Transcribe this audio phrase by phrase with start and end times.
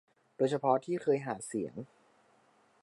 [0.35, 1.75] โดยเฉพาะที่เคยหาเสียง